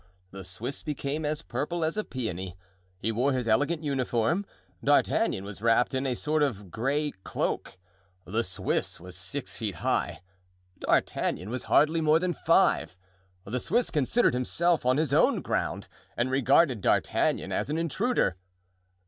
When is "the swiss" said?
0.31-0.81, 8.25-8.99, 13.45-13.91